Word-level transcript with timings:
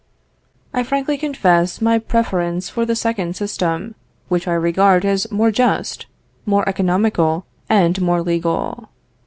I 0.73 0.81
frankly 0.81 1.15
confess 1.15 1.79
my 1.79 1.99
preference 1.99 2.69
for 2.69 2.87
the 2.87 2.95
second 2.95 3.35
system, 3.35 3.93
which 4.29 4.47
I 4.47 4.53
regard 4.53 5.05
as 5.05 5.31
more 5.31 5.51
just, 5.51 6.07
more 6.43 6.67
economical 6.67 7.45
and 7.69 8.01
more 8.01 8.23
legal. 8.23 8.89